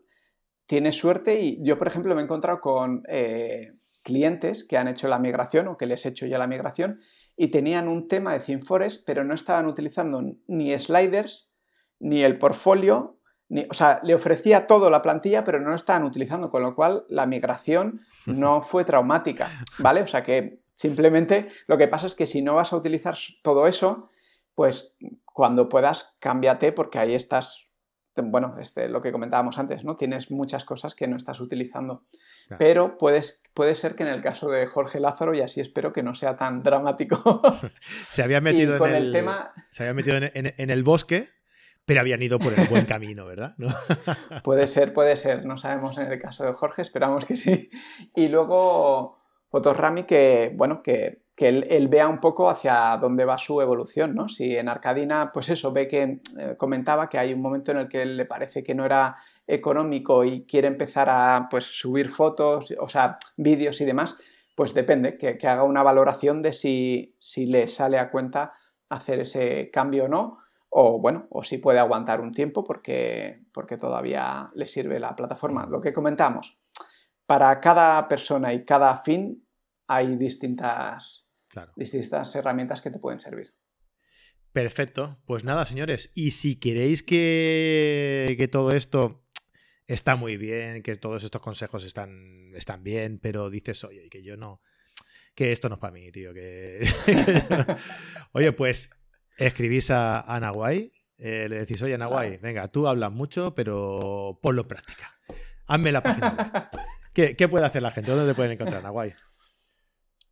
[0.66, 5.08] tiene suerte y yo, por ejemplo, me he encontrado con eh, clientes que han hecho
[5.08, 7.00] la migración o que les he hecho ya la migración
[7.42, 11.50] y tenían un tema de ThemeForest, pero no estaban utilizando ni sliders,
[11.98, 13.18] ni el portfolio,
[13.48, 16.76] ni, o sea, le ofrecía todo la plantilla, pero no lo estaban utilizando, con lo
[16.76, 20.02] cual la migración no fue traumática, ¿vale?
[20.02, 23.68] O sea que simplemente lo que pasa es que si no vas a utilizar todo
[23.68, 24.10] eso,
[24.54, 27.70] pues cuando puedas, cámbiate porque ahí estás
[28.22, 29.96] bueno, este, lo que comentábamos antes, ¿no?
[29.96, 32.04] Tienes muchas cosas que no estás utilizando.
[32.58, 36.04] Pero puedes, puede ser que en el caso de Jorge Lázaro, y así espero que
[36.04, 37.42] no sea tan dramático.
[37.82, 39.54] se había metido, en el, tema...
[39.70, 41.28] se había metido en, el bosque,
[41.86, 43.56] pero habían ido por el buen camino, ¿verdad?
[44.44, 45.46] puede ser, puede ser.
[45.46, 47.70] No sabemos en el caso de Jorge, esperamos que sí.
[48.16, 49.20] Y luego
[49.50, 54.28] Fotorami, que, bueno, que, que él, vea un poco hacia dónde va su evolución, ¿no?
[54.28, 57.88] Si en Arcadina, pues eso, ve que eh, comentaba que hay un momento en el
[57.88, 59.16] que le parece que no era
[59.50, 64.18] económico y quiere empezar a pues, subir fotos, o sea, vídeos y demás,
[64.56, 68.54] pues depende, que, haga una valoración de si, si, le sale a cuenta
[68.90, 70.38] hacer ese cambio o no,
[70.70, 75.66] o bueno, o si puede aguantar un tiempo porque, porque todavía le sirve la plataforma.
[75.66, 76.60] Lo que comentamos,
[77.26, 79.48] para cada persona y cada fin
[79.88, 81.30] hay distintas
[81.76, 83.54] distintas herramientas que te pueden servir.
[84.52, 85.18] Perfecto.
[85.26, 86.12] Pues nada, señores.
[86.16, 89.24] Y si queréis que, que todo esto
[89.90, 94.38] está muy bien, que todos estos consejos están, están bien, pero dices, oye, que yo
[94.38, 94.62] no.
[95.34, 96.32] Que esto no es para mí, tío.
[96.34, 96.88] Que...
[98.34, 98.92] oye, pues
[99.38, 104.68] escribís a, a eh, le decís, oye, Nahuay, venga, tú hablas mucho, pero ponlo en
[104.68, 105.18] práctica.
[105.66, 106.70] Hazme la página
[107.14, 108.12] ¿Qué, ¿Qué, puede hacer la gente?
[108.12, 109.14] ¿Dónde te pueden encontrar, Nahuay?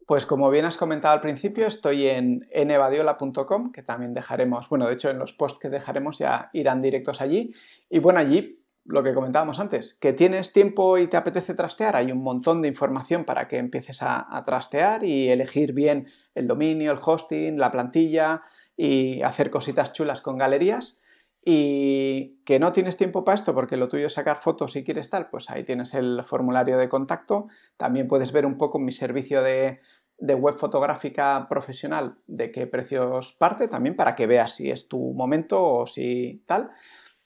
[0.05, 4.93] Pues como bien has comentado al principio, estoy en nevadiola.com, que también dejaremos, bueno, de
[4.93, 7.53] hecho en los posts que dejaremos ya irán directos allí.
[7.89, 12.11] Y bueno, allí lo que comentábamos antes, que tienes tiempo y te apetece trastear, hay
[12.11, 16.99] un montón de información para que empieces a, trastear y elegir bien el dominio, el
[17.03, 18.43] hosting, la plantilla
[18.77, 20.97] y hacer cositas chulas con galerías
[21.43, 25.09] y que no tienes tiempo para esto porque lo tuyo es sacar fotos si quieres
[25.09, 27.47] tal, pues ahí tienes el formulario de contacto.
[27.77, 29.79] También puedes ver un poco mi servicio de,
[30.19, 35.63] web fotográfica profesional, de qué precios parte, también para que veas si es tu momento
[35.63, 36.71] o si tal.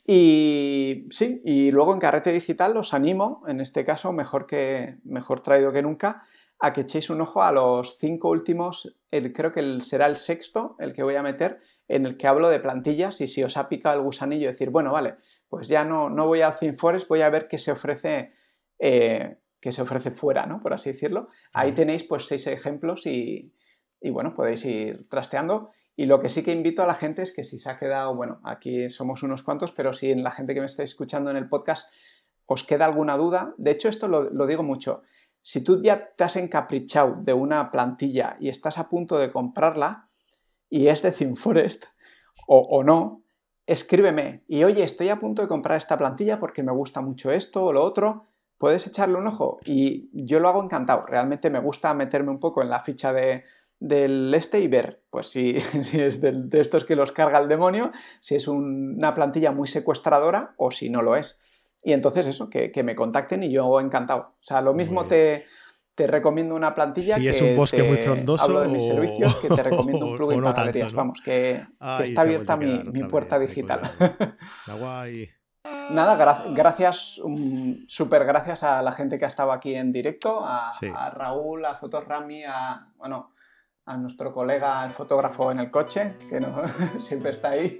[0.04, 5.42] Y sí, y luego en Carrete Digital os animo, en este caso, mejor, que, mejor
[5.42, 6.24] traído que nunca,
[6.60, 10.94] a que echéis un ojo a los cinco últimos, creo que será el sexto, el
[10.94, 13.98] que voy a meter, en el que hablo de plantillas y si os ha picado
[13.98, 15.16] el gusanillo, decir, bueno, vale,
[15.50, 18.34] pues ya no, no voy al ThemeForest, voy a ver qué se ofrece,
[18.80, 20.62] eh, se ofrece fuera, ¿no?
[20.62, 21.28] Por así decirlo.
[21.52, 23.54] Ahí tenéis pues seis ejemplos y,
[24.10, 25.72] bueno, podéis ir trasteando.
[26.02, 28.16] Y lo que sí que invito a la gente es que si se ha quedado,
[28.16, 31.38] bueno, aquí somos unos cuantos, pero si en la gente que me está escuchando en
[31.38, 31.88] el podcast
[32.48, 35.04] os queda alguna duda, de hecho esto lo, digo mucho,
[35.44, 40.10] si tú ya te has encaprichado de una plantilla y estás a punto de comprarla,
[40.72, 41.86] y es de ThemeForest
[42.48, 43.22] o, o no,
[43.68, 47.66] escríbeme y oye, estoy a punto de comprar esta plantilla porque me gusta mucho esto
[47.66, 48.26] o lo otro,
[48.58, 52.64] puedes echarle un ojo y yo lo hago encantado, realmente me gusta meterme un poco
[52.64, 53.44] en la ficha de,
[53.82, 57.92] del este y ver, pues si, si es de, estos que los carga el demonio,
[58.22, 61.40] si es una plantilla muy secuestradora o si no lo es.
[61.84, 64.36] Y entonces eso, que, me contacten y yo encantado.
[64.40, 65.46] O sea, lo mismo te,
[65.96, 69.50] te recomiendo una plantilla si es un bosque muy frondoso hablo de mis servicios que
[69.50, 71.66] te recomiendo un plugin para galerías vamos que,
[72.04, 73.82] está abierta mi, mi puerta digital.
[75.90, 76.16] nada
[76.54, 77.20] gracias
[77.88, 80.72] súper gracias a la gente que ha estado aquí en directo a,
[81.16, 83.32] Raúl a Fotorami a bueno
[83.86, 86.56] a nuestro colega el fotógrafo en el coche que no
[87.00, 87.78] siempre está ahí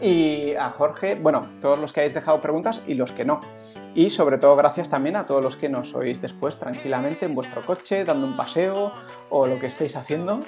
[0.00, 3.40] y a Jorge bueno todos los que habéis dejado preguntas y los que no
[3.96, 7.64] y sobre todo gracias también a todos los que nos oís después tranquilamente en vuestro
[7.64, 8.92] coche, dando un paseo
[9.30, 10.42] o lo que estéis haciendo.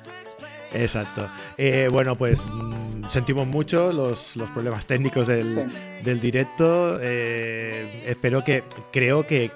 [0.74, 1.26] Exacto.
[1.56, 6.98] Eh, bueno, pues mm, sentimos mucho los, problemas técnicos del, directo.
[7.00, 8.62] Eh, espero que,
[8.92, 9.50] creo que,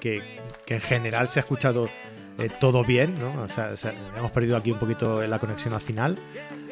[0.67, 1.87] en general se ha escuchado
[2.37, 3.43] eh, todo bien, ¿no?
[3.43, 3.71] O sea,
[4.17, 6.17] hemos perdido aquí un poquito la conexión al final.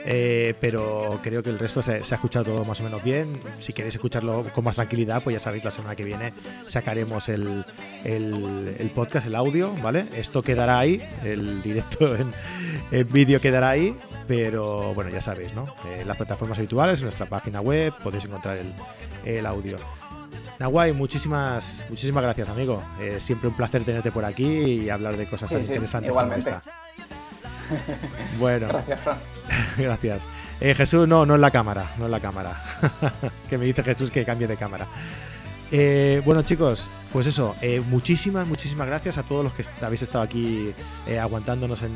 [0.07, 3.27] Eh, pero creo que el resto se, ha escuchado todo más o menos bien.
[3.57, 6.31] Si queréis escucharlo con más tranquilidad, pues ya sabéis, la semana que viene
[6.67, 7.65] sacaremos el,
[8.03, 10.05] el, podcast, el audio, ¿vale?
[10.15, 12.15] Esto quedará ahí, el directo
[12.91, 13.97] en, vídeo quedará ahí,
[14.27, 15.65] pero bueno, ya sabéis, ¿no?
[15.87, 18.71] Eh, las plataformas habituales, en nuestra página web, podéis encontrar el,
[19.25, 19.77] el audio.
[20.59, 22.83] Nahuay, muchísimas, muchísimas gracias, amigo.
[22.99, 26.45] Eh, siempre un placer tenerte por aquí y hablar de cosas tan interesantes igualmente.
[26.45, 26.71] como esta.
[28.39, 28.67] Bueno.
[28.67, 29.17] Gracias, Fran.
[29.77, 30.21] Gracias.
[30.61, 32.61] Eh, Jesús, no, no es la cámara, no es la cámara.
[33.49, 34.87] que me dice Jesús que cambie de cámara.
[35.71, 40.23] Eh, bueno chicos, pues eso, eh, muchísimas, muchísimas gracias a todos los que habéis estado
[40.23, 40.71] aquí
[41.19, 41.91] aguantándonos en,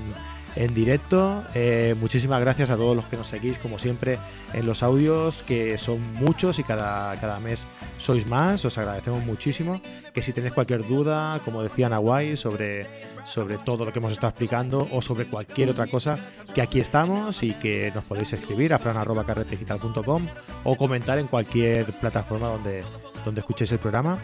[0.56, 1.44] en directo.
[1.56, 4.18] Eh, muchísimas gracias a todos los que nos seguís, como siempre,
[4.54, 8.66] en los audios, que son muchos y cada, cada mes sois más.
[8.66, 9.82] Os agradecemos muchísimo.
[10.14, 12.86] Que si tenéis cualquier duda, como decía Nahuay, sobre,
[13.26, 16.18] sobre todo lo que hemos estado explicando o sobre cualquier otra cosa,
[16.54, 20.26] que aquí estamos y que nos podéis escribir a fran.carretedigital.com
[20.64, 22.84] o comentar en cualquier plataforma donde,
[23.26, 24.18] donde escuchéis el programa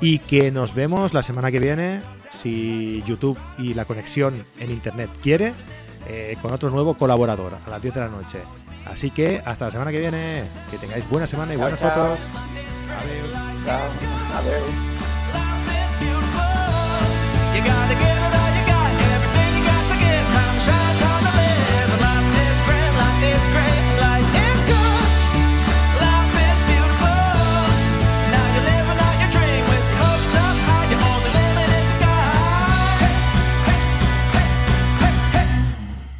[0.00, 5.10] y que nos vemos la semana que viene, si YouTube y la conexión en Internet
[5.22, 5.52] quiere,
[6.08, 8.38] eh, con otro nuevo colaborador a las 10 de la noche.
[8.86, 12.20] Así que hasta la semana que viene, que tengáis buena semana y buenas fotos.